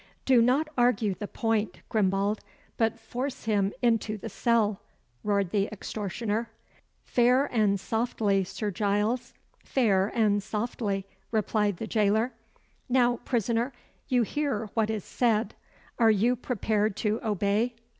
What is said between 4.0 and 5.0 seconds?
the cell,"